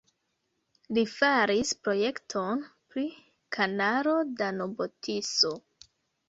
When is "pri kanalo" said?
2.95-4.17